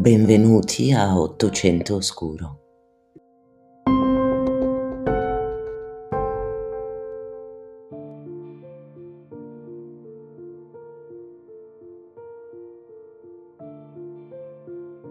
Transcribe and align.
Benvenuti 0.00 0.92
a 0.92 1.20
Ottocento 1.20 1.96
Oscuro. 1.96 2.60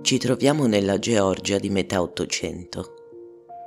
Ci 0.02 0.18
troviamo 0.18 0.66
nella 0.66 0.98
Georgia 0.98 1.60
di 1.60 1.70
metà 1.70 2.02
Ottocento, 2.02 2.94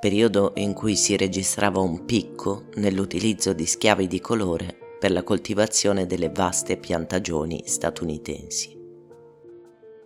periodo 0.00 0.54
in 0.57 0.73
cui 0.73 0.96
si 0.96 1.17
registrava 1.17 1.79
un 1.79 2.04
picco 2.04 2.64
nell'utilizzo 2.79 3.53
di 3.53 3.64
schiavi 3.64 4.09
di 4.09 4.18
colore 4.18 4.77
per 4.99 5.13
la 5.13 5.23
coltivazione 5.23 6.04
delle 6.07 6.31
vaste 6.31 6.79
piantagioni 6.79 7.63
statunitensi. 7.64 8.82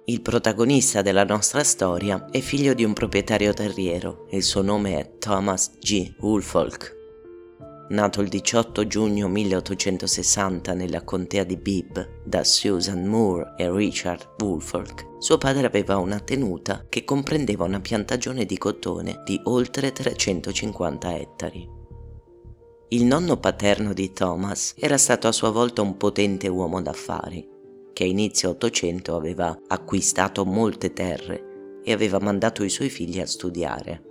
Il 0.09 0.20
protagonista 0.20 1.02
della 1.02 1.24
nostra 1.24 1.65
storia 1.65 2.27
è 2.30 2.38
figlio 2.38 2.74
di 2.74 2.84
un 2.84 2.92
proprietario 2.92 3.52
terriero 3.52 4.29
e 4.30 4.37
il 4.37 4.45
suo 4.45 4.62
nome 4.62 5.01
è 5.01 5.19
Thomas 5.19 5.79
G. 5.80 6.15
Woolfolk. 6.20 6.95
Nato 7.88 8.20
il 8.20 8.29
18 8.29 8.87
giugno 8.87 9.27
1860 9.27 10.74
nella 10.74 11.02
contea 11.02 11.42
di 11.42 11.56
Bibb 11.56 11.98
da 12.24 12.45
Susan 12.45 13.05
Moore 13.05 13.55
e 13.56 13.69
Richard 13.69 14.41
Woolfolk, 14.41 15.16
suo 15.19 15.38
padre 15.38 15.66
aveva 15.66 15.96
una 15.96 16.20
tenuta 16.20 16.87
che 16.88 17.02
comprendeva 17.02 17.65
una 17.65 17.80
piantagione 17.80 18.45
di 18.45 18.59
cotone 18.59 19.23
di 19.24 19.41
oltre 19.43 19.91
350 19.91 21.16
ettari. 21.16 21.68
Il 22.91 23.04
nonno 23.07 23.38
paterno 23.38 23.93
di 23.93 24.12
Thomas 24.12 24.74
era 24.79 24.98
stato 24.98 25.27
a 25.27 25.32
sua 25.32 25.51
volta 25.51 25.82
un 25.82 25.96
potente 25.96 26.46
uomo 26.46 26.80
d'affari 26.80 27.54
che 27.97 28.05
a 28.05 28.09
inizio 28.09 28.51
Ottocento 28.51 29.17
aveva 29.17 29.59
acquistato 29.69 30.45
molte 30.45 30.93
terre 30.93 31.80
e 31.83 31.95
aveva 31.95 32.21
mandato 32.21 32.63
i 32.63 32.69
suoi 32.69 32.91
figli 32.91 33.21
a 33.21 33.27
studiare. 33.27 34.03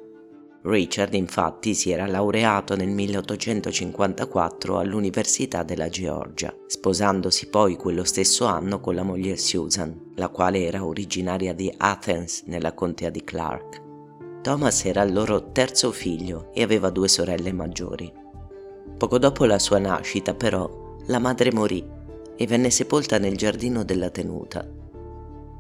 Richard 0.64 1.14
infatti 1.14 1.76
si 1.76 1.92
era 1.92 2.08
laureato 2.08 2.76
nel 2.76 2.88
1854 2.90 4.80
all'Università 4.80 5.62
della 5.62 5.88
Georgia, 5.90 6.52
sposandosi 6.66 7.46
poi 7.50 7.76
quello 7.76 8.04
stesso 8.06 8.46
anno 8.46 8.80
con 8.80 8.96
la 8.96 9.04
moglie 9.04 9.38
Susan, 9.38 10.14
la 10.16 10.30
quale 10.30 10.64
era 10.64 10.84
originaria 10.84 11.54
di 11.54 11.72
Athens 11.78 12.42
nella 12.48 12.74
contea 12.74 13.12
di 13.12 13.24
Clark. 13.24 13.84
Thomas 14.42 14.84
era 14.86 15.04
il 15.04 15.14
loro 15.14 15.52
terzo 15.52 15.92
figlio 15.92 16.50
e 16.56 16.64
aveva 16.64 16.90
due 16.90 17.08
sorelle 17.08 17.54
maggiori. 17.54 18.12
Poco 18.98 19.20
dopo 19.20 19.46
la 19.46 19.60
sua 19.60 19.78
nascita 19.78 20.34
però 20.34 20.98
la 21.06 21.20
madre 21.20 21.54
morì 21.54 21.95
e 22.36 22.48
venne 22.48 22.70
sepolta 22.70 23.18
nel 23.18 23.38
giardino 23.38 23.84
della 23.84 24.10
tenuta. 24.10 24.68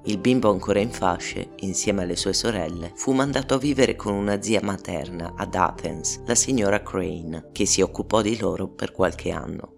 Il 0.07 0.19
bimbo 0.19 0.51
ancora 0.51 0.79
in 0.79 0.91
fasce, 0.91 1.53
insieme 1.61 2.03
alle 2.03 2.15
sue 2.15 2.33
sorelle, 2.33 2.91
fu 2.93 3.11
mandato 3.11 3.55
a 3.55 3.57
vivere 3.57 3.95
con 3.95 4.13
una 4.13 4.39
zia 4.39 4.59
materna 4.61 5.33
ad 5.35 5.55
Athens, 5.55 6.21
la 6.25 6.35
signora 6.35 6.83
Crane, 6.83 7.49
che 7.51 7.65
si 7.65 7.81
occupò 7.81 8.21
di 8.21 8.37
loro 8.37 8.67
per 8.67 8.91
qualche 8.91 9.31
anno. 9.31 9.73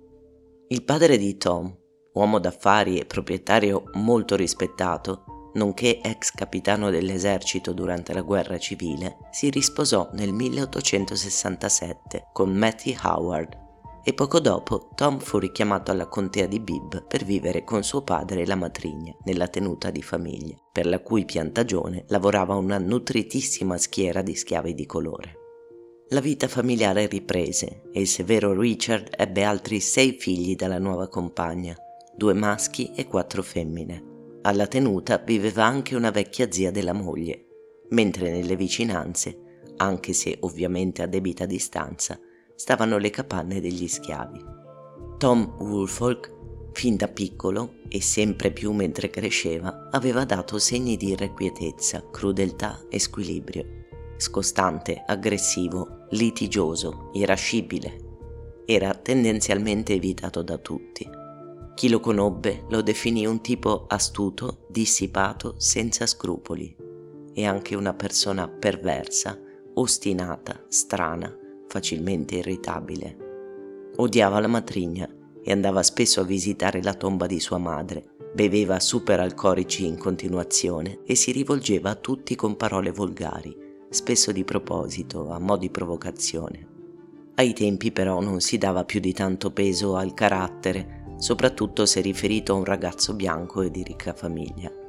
Il 0.67 0.83
padre 0.83 1.17
di 1.17 1.37
Tom, 1.37 1.73
uomo 2.13 2.39
d'affari 2.39 2.99
e 2.99 3.05
proprietario 3.05 3.83
molto 3.93 4.35
rispettato, 4.35 5.51
nonché 5.53 6.01
ex 6.01 6.31
capitano 6.31 6.89
dell'esercito 6.89 7.71
durante 7.71 8.13
la 8.13 8.21
guerra 8.21 8.57
civile, 8.57 9.17
si 9.31 9.49
risposò 9.49 10.09
nel 10.11 10.33
1867 10.33 12.27
con 12.33 12.51
Mattie 12.51 12.97
Howard, 13.01 13.65
e 14.07 14.13
poco 14.13 14.39
dopo 14.39 14.87
Tom 14.95 15.19
fu 15.19 15.37
richiamato 15.37 15.91
alla 15.91 16.07
contea 16.07 16.45
di 16.45 16.61
Bibb 16.61 16.95
per 17.09 17.25
vivere 17.25 17.65
con 17.65 17.83
suo 17.83 18.03
padre 18.03 18.43
e 18.43 18.45
la 18.45 18.55
matrigna 18.55 19.13
nella 19.25 19.49
tenuta 19.49 19.91
di 19.91 20.01
famiglia, 20.01 20.55
per 20.71 20.85
la 20.85 21.01
cui 21.01 21.25
piantagione 21.25 22.05
lavorava 22.07 22.55
una 22.55 22.77
nutritissima 22.77 23.77
schiera 23.77 24.21
di 24.21 24.33
schiavi 24.33 24.73
di 24.73 24.85
colore. 24.85 25.33
La 26.11 26.21
vita 26.21 26.47
familiare 26.47 27.07
riprese 27.07 27.81
e 27.91 27.99
il 27.99 28.07
severo 28.07 28.57
Richard 28.57 29.09
ebbe 29.13 29.43
altri 29.43 29.81
sei 29.81 30.13
figli 30.13 30.55
dalla 30.55 30.79
nuova 30.79 31.09
compagna, 31.09 31.75
due 32.15 32.33
maschi 32.33 32.93
e 32.95 33.07
quattro 33.07 33.43
femmine. 33.43 34.39
Alla 34.43 34.67
tenuta 34.67 35.17
viveva 35.17 35.65
anche 35.65 35.97
una 35.97 36.11
vecchia 36.11 36.49
zia 36.49 36.71
della 36.71 36.93
moglie, 36.93 37.45
mentre 37.89 38.31
nelle 38.31 38.55
vicinanze, 38.55 39.63
anche 39.75 40.13
se 40.13 40.37
ovviamente 40.39 41.01
a 41.01 41.07
debita 41.07 41.45
distanza, 41.45 42.17
stavano 42.57 42.97
le 42.97 43.11
capanne 43.11 43.61
degli 43.61 43.87
schiavi. 43.87 44.43
Tom 45.17 45.55
Woolfolk, 45.59 46.33
fin 46.73 46.95
da 46.95 47.07
piccolo 47.07 47.75
e 47.87 48.01
sempre 48.01 48.51
più 48.51 48.71
mentre 48.71 49.09
cresceva, 49.09 49.89
aveva 49.91 50.25
dato 50.25 50.57
segni 50.57 50.97
di 50.97 51.09
irrequietezza, 51.09 52.09
crudeltà 52.11 52.81
e 52.89 52.99
squilibrio. 52.99 53.85
Scostante, 54.17 55.03
aggressivo, 55.05 56.05
litigioso, 56.09 57.11
irascibile. 57.13 58.05
Era 58.65 58.93
tendenzialmente 58.95 59.93
evitato 59.93 60.41
da 60.41 60.57
tutti. 60.57 61.07
Chi 61.75 61.89
lo 61.89 61.99
conobbe 61.99 62.65
lo 62.69 62.81
definì 62.81 63.27
un 63.27 63.39
tipo 63.39 63.85
astuto, 63.87 64.65
dissipato, 64.67 65.53
senza 65.57 66.07
scrupoli 66.07 66.75
e 67.33 67.45
anche 67.45 67.75
una 67.75 67.93
persona 67.93 68.47
perversa, 68.47 69.39
ostinata, 69.75 70.65
strana, 70.67 71.31
facilmente 71.67 72.35
irritabile. 72.35 73.17
Odiava 73.97 74.39
la 74.39 74.47
matrigna 74.47 75.07
e 75.43 75.51
andava 75.51 75.83
spesso 75.83 76.21
a 76.21 76.23
visitare 76.23 76.81
la 76.81 76.93
tomba 76.93 77.25
di 77.25 77.39
sua 77.39 77.57
madre. 77.57 78.15
Beveva 78.33 78.79
superalcolici 78.79 79.85
in 79.85 79.97
continuazione 79.97 80.99
e 81.05 81.15
si 81.15 81.31
rivolgeva 81.31 81.91
a 81.91 81.95
tutti 81.95 82.35
con 82.35 82.55
parole 82.55 82.91
volgari, 82.91 83.55
spesso 83.89 84.31
di 84.31 84.43
proposito, 84.43 85.29
a 85.29 85.39
mo' 85.39 85.57
di 85.57 85.69
provocazione. 85.69 86.67
Ai 87.35 87.53
tempi 87.53 87.91
però 87.91 88.19
non 88.19 88.41
si 88.41 88.57
dava 88.57 88.83
più 88.83 88.99
di 88.99 89.13
tanto 89.13 89.51
peso 89.51 89.95
al 89.95 90.13
carattere, 90.13 91.15
soprattutto 91.17 91.85
se 91.85 92.01
riferito 92.01 92.53
a 92.53 92.57
un 92.57 92.65
ragazzo 92.65 93.13
bianco 93.13 93.61
e 93.61 93.71
di 93.71 93.83
ricca 93.83 94.13
famiglia 94.13 94.85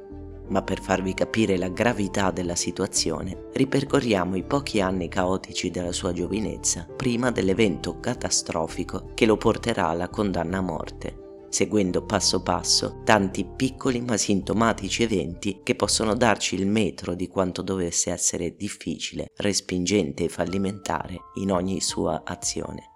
ma 0.49 0.61
per 0.61 0.81
farvi 0.81 1.13
capire 1.13 1.57
la 1.57 1.69
gravità 1.69 2.31
della 2.31 2.55
situazione, 2.55 3.47
ripercorriamo 3.53 4.35
i 4.35 4.43
pochi 4.43 4.81
anni 4.81 5.07
caotici 5.07 5.71
della 5.71 5.91
sua 5.91 6.13
giovinezza 6.13 6.85
prima 6.95 7.31
dell'evento 7.31 7.99
catastrofico 7.99 9.11
che 9.13 9.25
lo 9.25 9.37
porterà 9.37 9.87
alla 9.87 10.09
condanna 10.09 10.57
a 10.57 10.61
morte, 10.61 11.45
seguendo 11.49 12.05
passo 12.05 12.43
passo 12.43 13.01
tanti 13.03 13.45
piccoli 13.45 14.01
ma 14.01 14.17
sintomatici 14.17 15.03
eventi 15.03 15.61
che 15.63 15.75
possono 15.75 16.13
darci 16.13 16.55
il 16.55 16.67
metro 16.67 17.15
di 17.15 17.27
quanto 17.27 17.61
dovesse 17.61 18.11
essere 18.11 18.55
difficile, 18.55 19.31
respingente 19.37 20.25
e 20.25 20.29
fallimentare 20.29 21.17
in 21.35 21.51
ogni 21.51 21.81
sua 21.81 22.21
azione. 22.23 22.91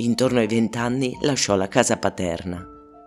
Intorno 0.00 0.38
ai 0.38 0.46
vent'anni 0.46 1.16
lasciò 1.22 1.56
la 1.56 1.66
casa 1.66 1.96
paterna, 1.96 2.64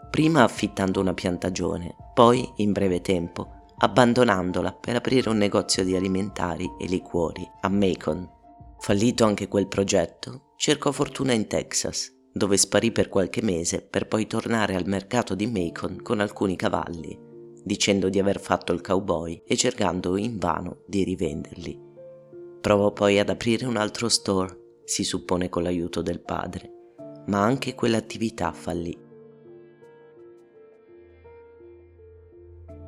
prima 0.09 0.43
affittando 0.43 0.99
una 0.99 1.13
piantagione, 1.13 1.95
poi, 2.13 2.45
in 2.57 2.73
breve 2.73 2.99
tempo, 2.99 3.60
abbandonandola 3.83 4.73
per 4.73 4.95
aprire 4.95 5.29
un 5.29 5.37
negozio 5.37 5.83
di 5.83 5.95
alimentari 5.95 6.69
e 6.79 6.85
liquori 6.85 7.49
a 7.61 7.69
Macon. 7.69 8.29
Fallito 8.77 9.25
anche 9.25 9.47
quel 9.47 9.67
progetto, 9.67 10.53
cercò 10.55 10.91
fortuna 10.91 11.33
in 11.33 11.47
Texas, 11.47 12.15
dove 12.31 12.57
sparì 12.57 12.91
per 12.91 13.09
qualche 13.09 13.41
mese 13.41 13.81
per 13.81 14.07
poi 14.07 14.27
tornare 14.27 14.75
al 14.75 14.85
mercato 14.85 15.33
di 15.33 15.47
Macon 15.47 15.99
con 16.03 16.19
alcuni 16.19 16.55
cavalli, 16.55 17.17
dicendo 17.63 18.09
di 18.09 18.19
aver 18.19 18.39
fatto 18.39 18.71
il 18.71 18.81
cowboy 18.81 19.41
e 19.47 19.57
cercando 19.57 20.15
invano 20.15 20.83
di 20.85 21.03
rivenderli. 21.03 21.79
Provò 22.61 22.93
poi 22.93 23.17
ad 23.17 23.29
aprire 23.29 23.65
un 23.65 23.77
altro 23.77 24.09
store, 24.09 24.81
si 24.83 25.03
suppone 25.03 25.49
con 25.49 25.63
l'aiuto 25.63 26.03
del 26.03 26.21
padre, 26.21 26.71
ma 27.25 27.41
anche 27.41 27.73
quell'attività 27.73 28.51
fallì. 28.51 29.00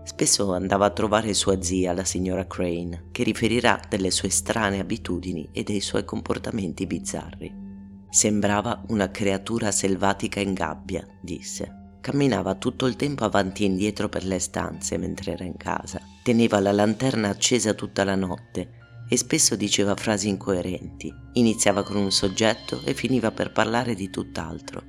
Spesso 0.05 0.53
andava 0.53 0.85
a 0.85 0.89
trovare 0.89 1.33
sua 1.33 1.61
zia, 1.61 1.93
la 1.93 2.03
signora 2.03 2.45
Crane, 2.45 3.05
che 3.11 3.23
riferirà 3.23 3.79
delle 3.87 4.11
sue 4.11 4.29
strane 4.29 4.79
abitudini 4.79 5.47
e 5.53 5.63
dei 5.63 5.79
suoi 5.79 6.03
comportamenti 6.03 6.85
bizzarri. 6.85 7.61
Sembrava 8.09 8.83
una 8.89 9.09
creatura 9.09 9.71
selvatica 9.71 10.41
in 10.41 10.53
gabbia, 10.53 11.07
disse. 11.21 11.97
Camminava 12.01 12.55
tutto 12.55 12.85
il 12.85 12.97
tempo 12.97 13.23
avanti 13.23 13.63
e 13.63 13.67
indietro 13.67 14.09
per 14.09 14.25
le 14.25 14.39
stanze 14.39 14.97
mentre 14.97 15.31
era 15.31 15.45
in 15.45 15.55
casa. 15.55 16.01
Teneva 16.21 16.59
la 16.59 16.73
lanterna 16.73 17.29
accesa 17.29 17.73
tutta 17.73 18.03
la 18.03 18.15
notte 18.15 18.81
e 19.07 19.15
spesso 19.15 19.55
diceva 19.55 19.95
frasi 19.95 20.27
incoerenti. 20.27 21.13
Iniziava 21.33 21.81
con 21.83 21.95
un 21.95 22.11
soggetto 22.11 22.81
e 22.83 22.93
finiva 22.93 23.31
per 23.31 23.53
parlare 23.53 23.95
di 23.95 24.09
tutt'altro. 24.09 24.83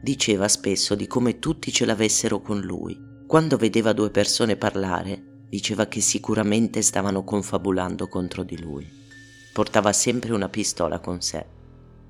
Diceva 0.00 0.46
spesso 0.46 0.94
di 0.94 1.08
come 1.08 1.40
tutti 1.40 1.72
ce 1.72 1.84
l'avessero 1.84 2.40
con 2.40 2.60
lui 2.60 3.08
quando 3.30 3.56
vedeva 3.56 3.92
due 3.92 4.10
persone 4.10 4.56
parlare, 4.56 5.44
diceva 5.48 5.86
che 5.86 6.00
sicuramente 6.00 6.82
stavano 6.82 7.22
confabulando 7.22 8.08
contro 8.08 8.42
di 8.42 8.58
lui. 8.60 8.84
Portava 9.52 9.92
sempre 9.92 10.32
una 10.32 10.48
pistola 10.48 10.98
con 10.98 11.20
sé. 11.20 11.46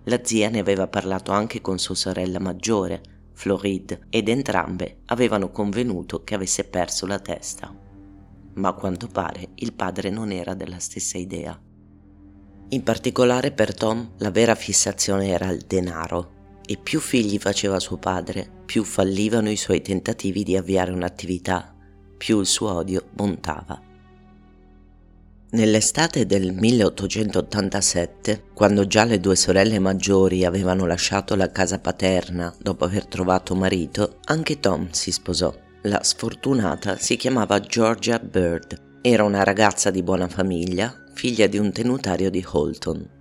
La 0.04 0.20
zia 0.22 0.48
ne 0.48 0.60
aveva 0.60 0.88
parlato 0.88 1.30
anche 1.30 1.60
con 1.60 1.78
sua 1.78 1.94
sorella 1.94 2.40
maggiore, 2.40 3.02
Floride, 3.34 4.06
ed 4.08 4.30
entrambe 4.30 5.00
avevano 5.08 5.50
convenuto 5.50 6.24
che 6.24 6.34
avesse 6.34 6.64
perso 6.64 7.04
la 7.04 7.18
testa. 7.18 7.70
ma 8.54 8.68
a 8.70 8.72
quanto 8.72 9.06
pare 9.06 9.48
il 9.56 9.74
padre 9.74 10.08
non 10.08 10.32
era 10.32 10.54
della 10.54 10.78
stessa 10.78 11.18
idea. 11.18 11.60
In 12.70 12.82
particolare 12.82 13.52
per 13.52 13.74
Tom 13.74 14.12
la 14.16 14.30
vera 14.30 14.54
fissazione 14.54 15.28
era 15.28 15.50
il 15.50 15.64
denaro 15.66 16.38
e 16.70 16.76
più 16.76 17.00
figli 17.00 17.36
faceva 17.38 17.80
suo 17.80 17.96
padre, 17.96 18.48
più 18.64 18.84
fallivano 18.84 19.50
i 19.50 19.56
suoi 19.56 19.82
tentativi 19.82 20.44
di 20.44 20.56
avviare 20.56 20.92
un'attività, 20.92 21.74
più 22.16 22.38
il 22.38 22.46
suo 22.46 22.72
odio 22.72 23.08
montava. 23.16 23.82
Nell'estate 25.50 26.26
del 26.26 26.52
1887, 26.52 28.44
quando 28.54 28.86
già 28.86 29.02
le 29.02 29.18
due 29.18 29.34
sorelle 29.34 29.80
maggiori 29.80 30.44
avevano 30.44 30.86
lasciato 30.86 31.34
la 31.34 31.50
casa 31.50 31.80
paterna 31.80 32.54
dopo 32.56 32.84
aver 32.84 33.06
trovato 33.06 33.56
marito, 33.56 34.18
anche 34.26 34.60
Tom 34.60 34.90
si 34.92 35.10
sposò. 35.10 35.52
La 35.82 36.04
sfortunata 36.04 36.96
si 36.98 37.16
chiamava 37.16 37.58
Georgia 37.58 38.20
Bird. 38.20 39.00
Era 39.00 39.24
una 39.24 39.42
ragazza 39.42 39.90
di 39.90 40.04
buona 40.04 40.28
famiglia, 40.28 40.94
figlia 41.14 41.48
di 41.48 41.58
un 41.58 41.72
tenutario 41.72 42.30
di 42.30 42.44
Holton. 42.48 43.18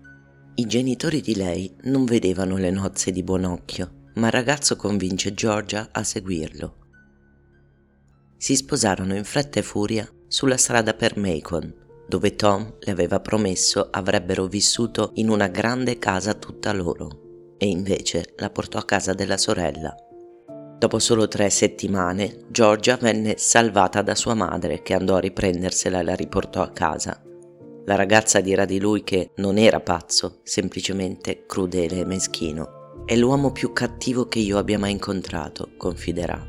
I 0.60 0.66
genitori 0.66 1.22
di 1.22 1.38
lei 1.38 1.74
non 1.84 2.04
vedevano 2.04 2.58
le 2.58 2.70
nozze 2.70 3.14
di 3.14 3.24
buon 3.24 3.46
occhio, 3.46 4.10
ma 4.16 4.28
il 4.28 4.34
ragazzo 4.34 4.76
convince 4.76 5.34
Georgia 5.34 5.88
a 5.90 6.04
seguirlo. 6.04 6.76
Si 8.36 8.58
sposarono 8.58 9.16
in 9.16 9.24
fretta 9.24 9.62
e 9.62 9.64
furia 9.64 10.06
sulla 10.28 10.58
strada 10.58 10.94
per 10.96 11.16
Macon, 11.16 11.74
dove 12.10 12.36
Tom 12.36 12.76
le 12.78 12.92
aveva 12.92 13.22
promesso 13.22 13.88
avrebbero 13.90 14.48
vissuto 14.48 15.12
in 15.14 15.30
una 15.30 15.48
grande 15.48 15.98
casa 15.98 16.34
tutta 16.34 16.74
loro, 16.74 17.54
e 17.58 17.66
invece 17.66 18.34
la 18.36 18.50
portò 18.50 18.80
a 18.80 18.84
casa 18.86 19.14
della 19.14 19.38
sorella. 19.38 19.96
Dopo 20.78 21.00
solo 21.00 21.30
tre 21.30 21.50
settimane, 21.50 22.48
Georgia 22.50 22.98
venne 22.98 23.38
salvata 23.38 24.02
da 24.02 24.14
sua 24.14 24.34
madre 24.34 24.82
che 24.82 24.94
andò 24.94 25.16
a 25.16 25.22
riprendersela 25.22 26.00
e 26.00 26.04
la 26.04 26.16
riportò 26.16 26.62
a 26.62 26.72
casa. 26.72 27.24
La 27.90 27.96
ragazza 27.96 28.40
dirà 28.40 28.66
di 28.66 28.80
lui 28.80 29.04
che 29.04 29.32
non 29.38 29.58
era 29.58 29.80
pazzo, 29.80 30.42
semplicemente 30.44 31.46
crudele 31.48 32.02
e 32.02 32.06
meschino. 32.06 33.04
È 33.04 33.16
l'uomo 33.16 33.52
più 33.52 33.74
cattivo 33.74 34.28
che 34.28 34.38
io 34.38 34.60
abbia 34.60 34.78
mai 34.78 34.92
incontrato, 34.92 35.72
confiderà. 35.76 36.40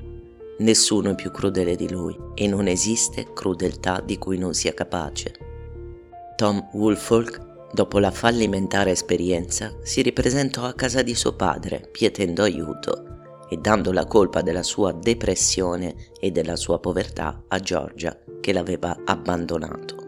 Nessuno 0.59 1.13
è 1.13 1.15
più 1.15 1.31
crudele 1.31 1.77
di 1.77 1.91
lui 1.91 2.15
e 2.35 2.47
non 2.47 2.67
esiste 2.67 3.33
crudeltà 3.33 4.03
di 4.05 4.19
cui 4.19 4.37
non 4.37 4.53
sia 4.53 4.75
capace. 4.75 5.33
Tom 6.37 6.69
Woolfolk, 6.75 7.73
dopo 7.73 7.99
la 8.01 8.11
fallimentare 8.11 8.91
esperienza, 8.91 9.75
si 9.83 10.03
ripresentò 10.03 10.65
a 10.65 10.75
casa 10.75 11.01
di 11.01 11.15
suo 11.15 11.33
padre, 11.37 11.89
pietendo 11.91 12.43
aiuto 12.43 13.47
e 13.49 13.57
dando 13.57 13.93
la 13.93 14.05
colpa 14.05 14.43
della 14.43 14.63
sua 14.63 14.93
depressione 14.93 15.95
e 16.21 16.33
della 16.33 16.57
sua 16.57 16.79
povertà 16.81 17.45
a 17.49 17.59
Georgia, 17.61 18.15
che 18.43 18.53
l'aveva 18.53 18.95
abbandonato. 19.07 20.00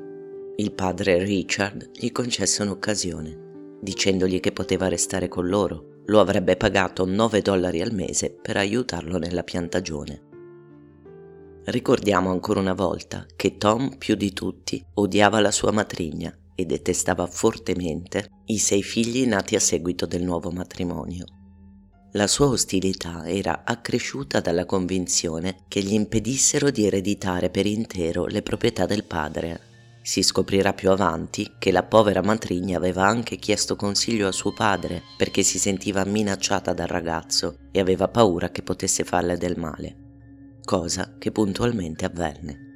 Il 0.55 0.73
padre 0.73 1.25
Richard 1.25 1.93
gli 1.95 2.13
concesse 2.13 2.61
un'occasione, 2.61 3.79
dicendogli 3.81 4.39
che 4.39 4.53
poteva 4.53 4.87
restare 4.87 5.27
con 5.27 5.49
loro. 5.49 6.03
Lo 6.07 6.21
avrebbe 6.21 6.57
pagato 6.57 7.07
9 7.07 7.41
dollari 7.41 7.81
al 7.81 7.95
mese 7.95 8.31
per 8.31 8.59
aiutarlo 8.59 9.17
nella 9.17 9.45
piantagione. 9.45 10.21
Ricordiamo 11.65 12.31
ancora 12.31 12.61
una 12.61 12.75
volta 12.75 13.25
che 13.35 13.57
Tom 13.57 13.97
più 13.97 14.15
di 14.15 14.35
tutti 14.35 14.85
odiava 14.95 15.41
la 15.41 15.51
sua 15.51 15.71
matrigna 15.71 16.37
e 16.55 16.67
detestava 16.67 17.27
fortemente 17.27 18.43
i 18.47 18.59
sei 18.59 18.83
figli 18.83 19.27
nati 19.27 19.55
a 19.55 19.61
seguito 19.61 20.05
del 20.05 20.23
nuovo 20.23 20.51
matrimonio. 20.51 21.25
La 22.13 22.27
sua 22.27 22.49
ostilità 22.49 23.27
era 23.27 23.63
accresciuta 23.65 24.41
dalla 24.41 24.67
convinzione 24.67 25.61
che 25.67 25.81
gli 25.81 25.95
impedissero 25.95 26.71
di 26.71 26.85
ereditare 26.85 27.49
per 27.49 27.65
intero 27.65 28.27
le 28.27 28.43
proprietà 28.43 28.85
del 28.85 29.05
padre 29.05 29.71
si 30.03 30.23
scoprirà 30.23 30.73
più 30.73 30.91
avanti 30.91 31.55
che 31.59 31.71
la 31.71 31.85
povera 31.85 32.23
matrigna 32.23 32.77
aveva 32.77 33.07
anche 33.07 33.37
chiesto 33.37 33.77
consiglio 33.77 34.27
a 34.27 34.33
suo 34.33 34.53
padre 34.53 35.03
perché 35.17 35.45
si 35.45 35.61
sentiva 35.61 36.05
minacciata 36.05 36.73
dal 36.73 36.89
ragazzo 36.89 37.59
e 37.71 37.79
aveva 37.79 38.09
paura 38.09 38.51
che 38.51 38.63
potesse 38.63 39.05
farle 39.05 39.39
del 39.39 39.57
male, 39.57 39.97
cosa 40.65 41.15
che 41.19 41.31
puntualmente 41.31 42.05
avvenne. 42.05 42.71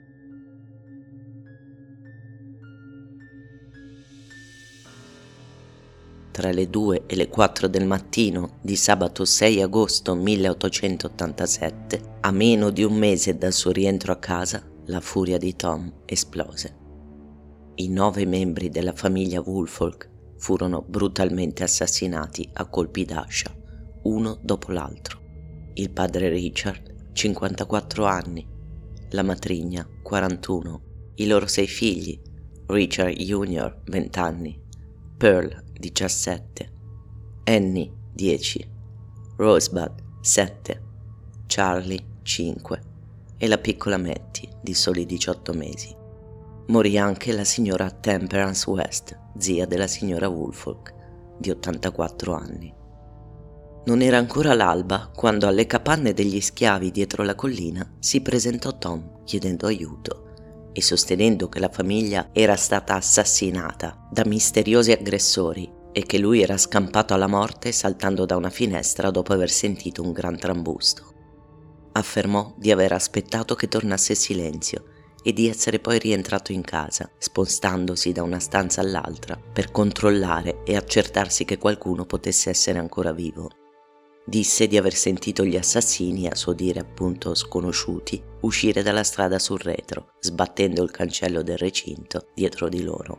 Tra 6.31 6.53
le 6.53 6.69
2 6.69 7.05
e 7.07 7.17
le 7.17 7.29
4 7.29 7.67
del 7.67 7.87
mattino 7.87 8.59
di 8.61 8.77
sabato 8.77 9.25
6 9.25 9.63
agosto 9.63 10.15
1887, 10.15 12.19
a 12.21 12.31
meno 12.31 12.69
di 12.69 12.85
un 12.85 12.95
mese 12.95 13.39
dal 13.39 13.55
suo 13.55 13.73
rientro 13.73 14.13
a 14.13 14.17
casa, 14.17 14.63
la 14.85 15.01
furia 15.01 15.39
di 15.39 15.57
Tom 15.57 15.91
esplose. 16.05 16.85
I 17.79 17.89
nove 17.91 18.25
membri 18.25 18.71
della 18.71 18.95
famiglia 18.95 19.43
Woolfolk 19.43 20.09
furono 20.39 20.81
brutalmente 20.81 21.63
assassinati 21.63 22.49
a 22.55 22.65
colpi 22.71 23.05
d'ascia, 23.05 23.55
uno 24.05 24.39
dopo 24.41 24.73
l'altro. 24.73 25.21
Il 25.75 25.91
padre 25.91 26.31
Richard, 26.31 27.13
54 27.13 28.07
anni, 28.07 28.49
la 29.11 29.23
matrigna, 29.23 29.87
41, 30.03 30.83
i 31.17 31.27
loro 31.27 31.47
sei 31.47 31.67
figli, 31.67 32.19
Richard 32.69 33.15
Jr., 33.15 33.83
20 33.85 34.19
anni, 34.21 34.59
Pearl, 35.19 35.63
17, 35.79 36.73
Annie, 37.45 37.93
10, 38.15 38.71
Rosebud, 39.37 39.93
7, 40.23 40.83
Charlie, 41.47 42.05
5 42.23 42.81
e 43.37 43.47
la 43.47 43.59
piccola 43.59 43.99
Matty, 43.99 44.49
di 44.63 44.73
soli 44.73 45.05
18 45.05 45.53
mesi 45.53 46.05
morì 46.69 46.99
anche 46.99 47.33
la 47.33 47.45
signora 47.45 47.91
Temperance 47.91 48.69
West, 48.69 49.19
zia 49.39 49.67
della 49.67 49.87
signora 49.87 50.29
Woolfolk, 50.29 50.95
di 51.39 51.51
84 51.51 52.35
anni. 52.35 52.75
Non 53.87 54.03
era 54.03 54.19
ancora 54.19 54.53
l'alba 54.55 55.11
quando 55.15 55.47
alle 55.47 55.67
capanne 55.67 56.13
degli 56.13 56.41
schiavi 56.41 56.91
dietro 56.91 57.23
la 57.23 57.37
collina 57.37 57.89
si 58.01 58.21
presentò 58.21 58.77
Tom 58.79 59.23
chiedendo 59.25 59.67
aiuto 59.67 60.25
e 60.73 60.83
sostenendo 60.83 61.49
che 61.49 61.61
la 61.61 61.71
famiglia 61.71 62.31
era 62.33 62.57
stata 62.57 62.97
assassinata 62.97 64.09
da 64.11 64.25
misteriosi 64.27 64.91
aggressori 64.91 65.73
e 65.93 66.03
che 66.03 66.19
lui 66.19 66.43
era 66.43 66.59
scampato 66.59 67.15
alla 67.15 67.29
morte 67.29 67.71
saltando 67.71 68.27
da 68.27 68.37
una 68.37 68.51
finestra 68.51 69.11
dopo 69.11 69.33
aver 69.33 69.51
sentito 69.51 70.03
un 70.03 70.13
gran 70.13 70.37
trambusto. 70.37 71.15
Affermò 71.93 72.55
di 72.59 72.73
aver 72.73 72.93
aspettato 72.93 73.55
che 73.55 73.69
tornasse 73.69 74.15
silenzio 74.15 74.96
e 75.27 75.33
di 75.33 75.49
essere 75.49 75.81
poi 75.81 75.99
rientrato 75.99 76.53
in 76.53 76.63
casa, 76.63 77.11
spostandosi 77.19 78.13
da 78.13 78.23
una 78.23 78.39
stanza 78.39 78.81
all'altra 78.81 79.37
per 79.37 79.73
controllare 79.73 80.63
e 80.63 80.77
accertarsi 80.77 81.45
che 81.45 81.59
qualcuno 81.59 82.07
potesse 82.07 82.49
essere 82.49 82.79
ancora 82.79 83.11
vivo. 83.11 83.51
Disse 84.25 84.69
di 84.69 84.77
aver 84.77 84.95
sentito 84.95 85.45
gli 85.45 85.57
assassini, 85.57 86.29
a 86.29 86.37
suo 86.37 86.53
dire 86.53 86.79
appunto 86.79 87.35
sconosciuti, 87.35 88.23
uscire 88.43 88.85
dalla 88.85 89.03
strada 89.03 89.41
sul 89.41 89.59
retro, 89.59 90.13
sbattendo 90.21 90.81
il 90.85 90.93
cancello 90.93 91.43
del 91.43 91.59
recinto 91.59 92.29
dietro 92.33 92.69
di 92.69 92.85
loro. 92.85 93.19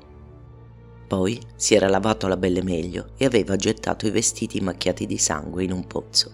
Poi 1.10 1.38
si 1.58 1.76
era 1.76 1.90
lavato 1.90 2.26
alla 2.26 2.38
belle 2.38 2.64
meglio 2.64 3.10
e 3.18 3.26
aveva 3.26 3.58
gettato 3.58 4.08
i 4.08 4.12
vestiti 4.12 4.62
macchiati 4.62 5.06
di 5.06 5.18
sangue 5.18 5.66
in 5.66 5.74
un 5.74 5.86
pozzo. 5.86 6.32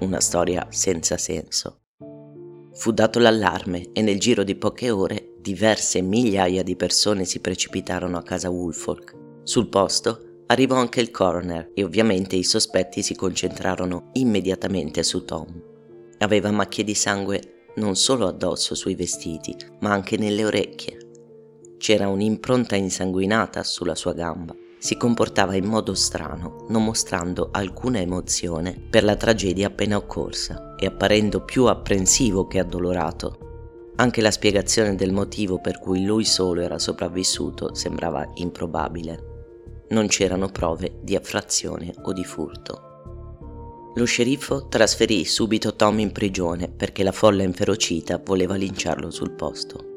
Una 0.00 0.20
storia 0.20 0.66
senza 0.68 1.16
senso. 1.16 1.79
Fu 2.80 2.92
dato 2.92 3.18
l'allarme 3.18 3.90
e 3.92 4.00
nel 4.00 4.18
giro 4.18 4.42
di 4.42 4.54
poche 4.54 4.88
ore 4.88 5.34
diverse 5.38 6.00
migliaia 6.00 6.62
di 6.62 6.76
persone 6.76 7.26
si 7.26 7.38
precipitarono 7.40 8.16
a 8.16 8.22
casa 8.22 8.48
Woolfolk. 8.48 9.42
Sul 9.42 9.68
posto 9.68 10.44
arrivò 10.46 10.76
anche 10.76 11.02
il 11.02 11.10
coroner 11.10 11.72
e 11.74 11.84
ovviamente 11.84 12.36
i 12.36 12.42
sospetti 12.42 13.02
si 13.02 13.14
concentrarono 13.14 14.08
immediatamente 14.14 15.02
su 15.02 15.26
Tom. 15.26 15.62
Aveva 16.20 16.50
macchie 16.52 16.82
di 16.82 16.94
sangue 16.94 17.66
non 17.74 17.96
solo 17.96 18.26
addosso 18.26 18.74
sui 18.74 18.94
vestiti, 18.94 19.54
ma 19.80 19.92
anche 19.92 20.16
nelle 20.16 20.46
orecchie. 20.46 20.96
C'era 21.76 22.08
un'impronta 22.08 22.76
insanguinata 22.76 23.62
sulla 23.62 23.94
sua 23.94 24.14
gamba 24.14 24.56
si 24.78 24.96
comportava 24.96 25.54
in 25.54 25.66
modo 25.66 25.92
strano, 25.92 26.64
non 26.70 26.82
mostrando 26.82 27.50
alcuna 27.52 27.98
emozione 27.98 28.74
per 28.88 29.04
la 29.04 29.14
tragedia 29.14 29.66
appena 29.66 29.98
occorsa 29.98 30.69
e 30.80 30.86
apparendo 30.86 31.44
più 31.44 31.66
apprensivo 31.66 32.46
che 32.46 32.58
addolorato. 32.58 33.92
Anche 33.96 34.22
la 34.22 34.30
spiegazione 34.30 34.94
del 34.94 35.12
motivo 35.12 35.60
per 35.60 35.78
cui 35.78 36.04
lui 36.06 36.24
solo 36.24 36.62
era 36.62 36.78
sopravvissuto 36.78 37.74
sembrava 37.74 38.26
improbabile. 38.36 39.84
Non 39.90 40.06
c'erano 40.06 40.48
prove 40.48 41.00
di 41.02 41.14
affrazione 41.14 41.92
o 42.02 42.14
di 42.14 42.24
furto. 42.24 42.88
Lo 43.94 44.04
sceriffo 44.06 44.68
trasferì 44.68 45.26
subito 45.26 45.76
Tom 45.76 45.98
in 45.98 46.12
prigione 46.12 46.68
perché 46.68 47.02
la 47.02 47.12
folla 47.12 47.42
inferocita 47.42 48.18
voleva 48.24 48.54
linciarlo 48.54 49.10
sul 49.10 49.32
posto. 49.32 49.88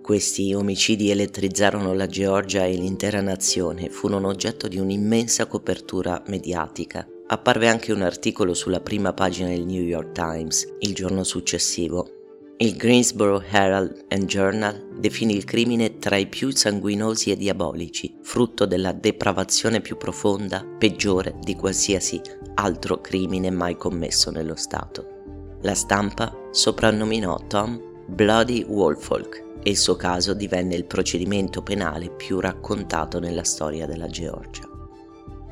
Questi 0.00 0.54
omicidi 0.54 1.10
elettrizzarono 1.10 1.92
la 1.92 2.06
Georgia 2.06 2.64
e 2.64 2.74
l'intera 2.74 3.20
nazione, 3.20 3.90
furono 3.90 4.28
oggetto 4.28 4.68
di 4.68 4.78
un'immensa 4.78 5.46
copertura 5.46 6.22
mediatica. 6.28 7.06
Apparve 7.28 7.68
anche 7.68 7.92
un 7.92 8.02
articolo 8.02 8.54
sulla 8.54 8.78
prima 8.78 9.12
pagina 9.12 9.48
del 9.48 9.66
New 9.66 9.82
York 9.82 10.12
Times 10.12 10.74
il 10.78 10.94
giorno 10.94 11.24
successivo. 11.24 12.10
Il 12.58 12.76
Greensboro 12.76 13.42
Herald 13.42 14.04
and 14.10 14.26
Journal 14.26 14.90
definì 14.96 15.34
il 15.34 15.42
crimine 15.42 15.98
tra 15.98 16.16
i 16.16 16.28
più 16.28 16.50
sanguinosi 16.50 17.32
e 17.32 17.36
diabolici, 17.36 18.16
frutto 18.22 18.64
della 18.64 18.92
depravazione 18.92 19.80
più 19.80 19.96
profonda, 19.96 20.64
peggiore 20.78 21.34
di 21.40 21.56
qualsiasi 21.56 22.20
altro 22.54 23.00
crimine 23.00 23.50
mai 23.50 23.76
commesso 23.76 24.30
nello 24.30 24.54
Stato. 24.54 25.58
La 25.62 25.74
stampa 25.74 26.32
soprannominò 26.52 27.40
Tom 27.48 28.04
Bloody 28.06 28.62
Wolfolk 28.62 29.44
e 29.64 29.70
il 29.70 29.76
suo 29.76 29.96
caso 29.96 30.32
divenne 30.32 30.76
il 30.76 30.84
procedimento 30.84 31.60
penale 31.60 32.08
più 32.08 32.38
raccontato 32.38 33.18
nella 33.18 33.42
storia 33.42 33.84
della 33.84 34.06
Georgia. 34.06 34.75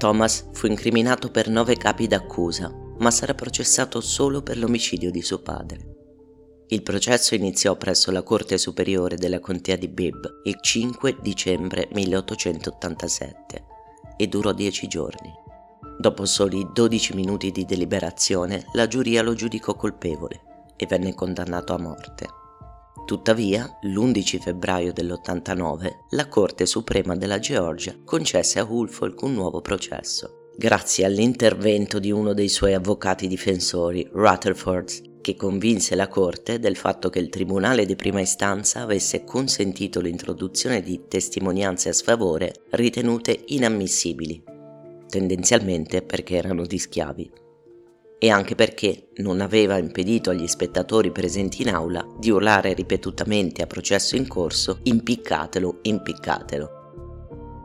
Thomas 0.04 0.50
fu 0.52 0.66
incriminato 0.66 1.30
per 1.30 1.48
nove 1.48 1.78
capi 1.78 2.06
d'accusa, 2.06 2.70
ma 2.98 3.10
sarà 3.10 3.32
processato 3.32 4.02
solo 4.02 4.42
per 4.42 4.58
l'omicidio 4.58 5.10
di 5.10 5.22
suo 5.22 5.38
padre. 5.38 5.94
Il 6.68 6.82
processo 6.82 7.34
iniziò 7.34 7.74
presso 7.76 8.10
la 8.10 8.22
Corte 8.22 8.58
Superiore 8.58 9.16
della 9.16 9.40
Contea 9.40 9.76
di 9.76 9.88
Bibb 9.88 10.22
il 10.42 10.58
5 10.60 11.20
dicembre 11.22 11.88
1887 11.90 13.64
e 14.18 14.26
durò 14.26 14.52
dieci 14.52 14.88
giorni. 14.88 15.32
Dopo 15.98 16.26
soli 16.26 16.68
12 16.70 17.14
minuti 17.14 17.50
di 17.50 17.64
deliberazione, 17.64 18.66
la 18.74 18.86
giuria 18.86 19.22
lo 19.22 19.32
giudicò 19.32 19.74
colpevole 19.74 20.72
e 20.76 20.84
venne 20.84 21.14
condannato 21.14 21.72
a 21.72 21.78
morte. 21.78 22.43
Tuttavia, 23.04 23.78
l'11 23.82 24.40
febbraio 24.40 24.92
dell'89, 24.92 25.90
la 26.10 26.28
Corte 26.28 26.64
Suprema 26.64 27.14
della 27.16 27.38
Georgia 27.38 27.94
concesse 28.02 28.58
a 28.58 28.64
Woolfolk 28.64 29.20
un 29.22 29.34
nuovo 29.34 29.60
processo, 29.60 30.50
grazie 30.56 31.04
all'intervento 31.04 31.98
di 31.98 32.10
uno 32.10 32.32
dei 32.32 32.48
suoi 32.48 32.72
avvocati 32.72 33.26
difensori, 33.26 34.08
Rutherford, 34.10 35.20
che 35.20 35.36
convinse 35.36 35.94
la 35.96 36.08
Corte 36.08 36.58
del 36.58 36.76
fatto 36.76 37.10
che 37.10 37.18
il 37.18 37.28
Tribunale 37.28 37.84
di 37.84 37.96
prima 37.96 38.20
istanza 38.20 38.80
avesse 38.80 39.24
consentito 39.24 40.00
l'introduzione 40.00 40.80
di 40.80 41.02
testimonianze 41.08 41.90
a 41.90 41.92
sfavore 41.92 42.54
ritenute 42.70 43.44
inammissibili, 43.46 44.42
tendenzialmente 45.08 46.00
perché 46.02 46.36
erano 46.36 46.64
di 46.64 46.78
schiavi, 46.78 47.30
e 48.18 48.30
anche 48.30 48.54
perché 48.54 49.08
non 49.16 49.40
aveva 49.40 49.76
impedito 49.76 50.30
agli 50.30 50.46
spettatori 50.46 51.10
presenti 51.10 51.62
in 51.62 51.68
aula 51.68 52.06
di 52.18 52.30
urlare 52.30 52.72
ripetutamente 52.72 53.62
a 53.62 53.66
processo 53.66 54.16
in 54.16 54.26
corso 54.26 54.78
impiccatelo, 54.82 55.78
impiccatelo. 55.82 56.82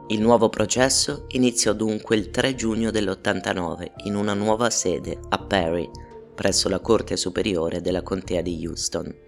Il 0.08 0.22
nuovo 0.22 0.50
processo 0.50 1.26
iniziò 1.30 1.74
dunque 1.74 2.16
il 2.16 2.32
3 2.32 2.56
giugno 2.56 2.90
dell'89 2.90 3.92
in 4.06 4.16
una 4.16 4.34
nuova 4.34 4.70
sede 4.72 5.20
a 5.30 5.38
Perry, 5.38 5.88
presso 6.34 6.68
la 6.68 6.80
Corte 6.80 7.16
Superiore 7.16 7.80
della 7.80 8.02
Contea 8.02 8.42
di 8.42 8.66
Houston. 8.66 9.28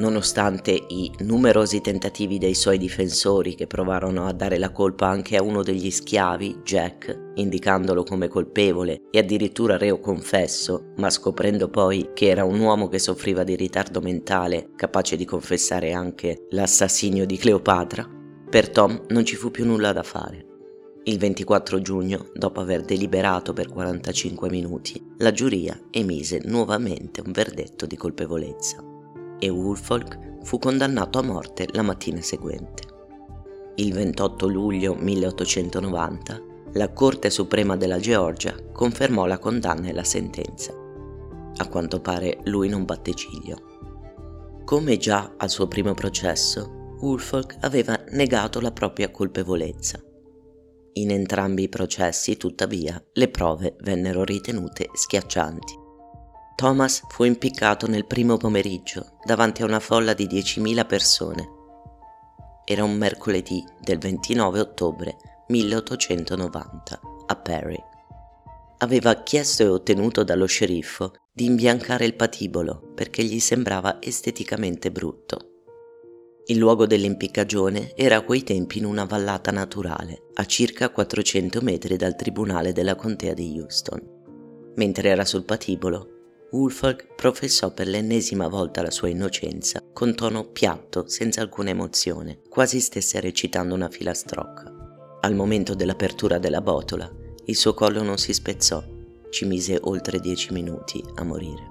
Nonostante 0.00 0.70
i 0.88 1.12
numerosi 1.18 1.82
tentativi 1.82 2.38
dei 2.38 2.54
suoi 2.54 2.78
difensori 2.78 3.54
che 3.54 3.66
provarono 3.66 4.24
a 4.24 4.32
dare 4.32 4.56
la 4.56 4.72
colpa 4.72 5.08
anche 5.08 5.36
a 5.36 5.42
uno 5.42 5.62
degli 5.62 5.90
schiavi, 5.90 6.60
Jack, 6.64 7.32
indicandolo 7.34 8.02
come 8.02 8.26
colpevole 8.26 9.02
e 9.10 9.18
addirittura 9.18 9.76
reo 9.76 10.00
confesso, 10.00 10.92
ma 10.96 11.10
scoprendo 11.10 11.68
poi 11.68 12.12
che 12.14 12.28
era 12.28 12.44
un 12.44 12.60
uomo 12.60 12.88
che 12.88 12.98
soffriva 12.98 13.44
di 13.44 13.54
ritardo 13.56 14.00
mentale, 14.00 14.70
capace 14.74 15.16
di 15.16 15.26
confessare 15.26 15.92
anche 15.92 16.46
l'assassinio 16.48 17.26
di 17.26 17.36
Cleopatra, 17.36 18.08
per 18.48 18.70
Tom 18.70 19.04
non 19.08 19.26
ci 19.26 19.36
fu 19.36 19.50
più 19.50 19.66
nulla 19.66 19.92
da 19.92 20.02
fare. 20.02 20.46
Il 21.04 21.18
24 21.18 21.78
giugno, 21.82 22.30
dopo 22.32 22.60
aver 22.60 22.86
deliberato 22.86 23.52
per 23.52 23.68
45 23.68 24.48
minuti, 24.48 24.98
la 25.18 25.30
giuria 25.30 25.78
emise 25.90 26.40
nuovamente 26.46 27.20
un 27.20 27.32
verdetto 27.32 27.84
di 27.84 27.96
colpevolezza 27.98 28.89
e 29.40 29.48
Woolfolk 29.48 30.44
fu 30.44 30.60
condannato 30.60 31.18
a 31.18 31.22
morte 31.22 31.66
la 31.72 31.82
mattina 31.82 32.20
seguente. 32.20 32.84
Il 33.74 33.92
28 33.92 34.46
luglio 34.46 34.94
1890 34.94 36.42
la 36.74 36.92
Corte 36.92 37.30
Suprema 37.30 37.76
della 37.76 37.98
Georgia 37.98 38.54
confermò 38.70 39.26
la 39.26 39.38
condanna 39.38 39.88
e 39.88 39.92
la 39.92 40.04
sentenza. 40.04 40.72
A 41.56 41.68
quanto 41.68 42.00
pare 42.00 42.38
lui 42.44 42.68
non 42.68 42.84
batte 42.84 43.14
ciglio. 43.14 44.60
Come 44.64 44.96
già 44.98 45.34
al 45.36 45.50
suo 45.50 45.66
primo 45.66 45.94
processo, 45.94 46.94
Woolfolk 47.00 47.56
aveva 47.62 47.98
negato 48.10 48.60
la 48.60 48.70
propria 48.70 49.10
colpevolezza 49.10 50.00
in 50.94 51.10
entrambi 51.10 51.64
i 51.64 51.68
processi, 51.68 52.36
tuttavia, 52.36 53.02
le 53.12 53.28
prove 53.28 53.76
vennero 53.80 54.24
ritenute 54.24 54.88
schiaccianti. 54.92 55.78
Thomas 56.60 57.00
fu 57.08 57.24
impiccato 57.24 57.86
nel 57.86 58.04
primo 58.04 58.36
pomeriggio 58.36 59.16
davanti 59.24 59.62
a 59.62 59.64
una 59.64 59.80
folla 59.80 60.12
di 60.12 60.26
10.000 60.26 60.86
persone. 60.86 61.48
Era 62.66 62.84
un 62.84 62.98
mercoledì 62.98 63.64
del 63.80 63.96
29 63.96 64.60
ottobre 64.60 65.16
1890 65.48 67.00
a 67.28 67.36
Perry. 67.36 67.82
Aveva 68.76 69.22
chiesto 69.22 69.62
e 69.62 69.68
ottenuto 69.68 70.22
dallo 70.22 70.44
sceriffo 70.44 71.14
di 71.32 71.46
imbiancare 71.46 72.04
il 72.04 72.14
patibolo 72.14 72.92
perché 72.94 73.24
gli 73.24 73.40
sembrava 73.40 73.96
esteticamente 74.02 74.90
brutto. 74.90 75.38
Il 76.44 76.58
luogo 76.58 76.84
dell'impiccagione 76.84 77.94
era 77.94 78.16
a 78.16 78.22
quei 78.22 78.42
tempi 78.42 78.76
in 78.76 78.84
una 78.84 79.06
vallata 79.06 79.50
naturale, 79.50 80.24
a 80.34 80.44
circa 80.44 80.90
400 80.90 81.62
metri 81.62 81.96
dal 81.96 82.16
tribunale 82.16 82.74
della 82.74 82.96
contea 82.96 83.32
di 83.32 83.58
Houston. 83.58 84.18
Mentre 84.74 85.08
era 85.08 85.24
sul 85.24 85.46
patibolo, 85.46 86.18
Woolfolk 86.50 87.14
professò 87.14 87.72
per 87.72 87.86
l'ennesima 87.86 88.48
volta 88.48 88.82
la 88.82 88.90
sua 88.90 89.08
innocenza, 89.08 89.82
con 89.92 90.14
tono 90.14 90.44
piatto, 90.44 91.06
senza 91.08 91.40
alcuna 91.40 91.70
emozione, 91.70 92.40
quasi 92.48 92.80
stesse 92.80 93.20
recitando 93.20 93.74
una 93.74 93.88
filastrocca. 93.88 95.18
Al 95.20 95.34
momento 95.34 95.74
dell'apertura 95.74 96.38
della 96.38 96.60
botola, 96.60 97.10
il 97.44 97.56
suo 97.56 97.74
collo 97.74 98.02
non 98.02 98.18
si 98.18 98.32
spezzò, 98.32 98.82
ci 99.30 99.44
mise 99.44 99.78
oltre 99.82 100.18
dieci 100.18 100.52
minuti 100.52 101.02
a 101.14 101.24
morire. 101.24 101.68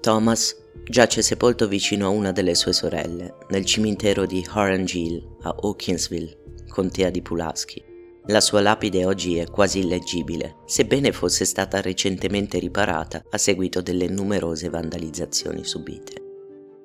Thomas 0.00 0.64
Giace 0.88 1.20
sepolto 1.20 1.66
vicino 1.66 2.06
a 2.06 2.10
una 2.10 2.30
delle 2.30 2.54
sue 2.54 2.72
sorelle, 2.72 3.34
nel 3.48 3.64
cimitero 3.64 4.24
di 4.24 4.46
Orange 4.54 4.98
Hill, 4.98 5.36
a 5.42 5.48
Hawkinsville, 5.48 6.38
contea 6.68 7.10
di 7.10 7.22
Pulaski. 7.22 7.82
La 8.28 8.40
sua 8.40 8.60
lapide 8.60 9.04
oggi 9.04 9.36
è 9.36 9.48
quasi 9.48 9.78
illeggibile, 9.78 10.56
sebbene 10.64 11.12
fosse 11.12 11.44
stata 11.44 11.80
recentemente 11.80 12.58
riparata 12.58 13.22
a 13.30 13.38
seguito 13.38 13.80
delle 13.80 14.08
numerose 14.08 14.68
vandalizzazioni 14.68 15.64
subite. 15.64 16.24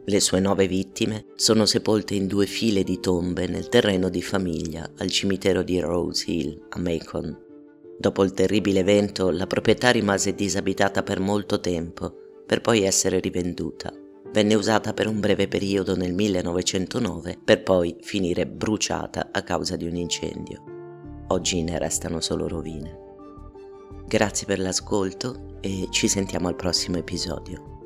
Le 0.05 0.19
sue 0.19 0.39
nove 0.39 0.67
vittime 0.67 1.25
sono 1.35 1.65
sepolte 1.65 2.13
in 2.13 2.27
due 2.27 2.45
file 2.45 2.83
di 2.83 2.99
tombe 2.99 3.47
nel 3.47 3.69
terreno 3.69 4.09
di 4.09 4.21
famiglia 4.21 4.87
al 4.97 5.09
cimitero 5.09 5.63
di 5.63 5.79
Rose 5.79 6.29
Hill 6.29 6.65
a 6.69 6.79
Macon. 6.79 7.35
Dopo 7.97 8.23
il 8.23 8.33
terribile 8.33 8.81
evento, 8.81 9.31
la 9.31 9.47
proprietà 9.47 9.89
rimase 9.89 10.35
disabitata 10.35 11.01
per 11.01 11.19
molto 11.19 11.59
tempo 11.59 12.17
per 12.45 12.61
poi 12.61 12.83
essere 12.83 13.19
rivenduta. 13.19 13.91
Venne 14.31 14.53
usata 14.53 14.93
per 14.93 15.07
un 15.07 15.19
breve 15.19 15.47
periodo 15.47 15.95
nel 15.95 16.13
1909 16.13 17.39
per 17.43 17.63
poi 17.63 17.95
finire 18.01 18.45
bruciata 18.45 19.29
a 19.31 19.41
causa 19.41 19.75
di 19.75 19.87
un 19.87 19.95
incendio. 19.95 20.70
Oggi 21.31 21.63
ne 21.63 21.79
restano 21.79 22.19
solo 22.19 22.45
rovine. 22.45 22.97
Grazie 24.05 24.45
per 24.45 24.59
l'ascolto 24.59 25.59
e 25.61 25.87
ci 25.89 26.09
sentiamo 26.09 26.49
al 26.49 26.57
prossimo 26.57 26.97
episodio. 26.97 27.80